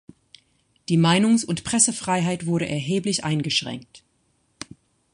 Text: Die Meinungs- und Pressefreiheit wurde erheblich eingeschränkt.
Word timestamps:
Die 0.89 0.97
Meinungs- 0.97 1.45
und 1.45 1.63
Pressefreiheit 1.63 2.47
wurde 2.47 2.67
erheblich 2.67 3.23
eingeschränkt. 3.23 4.03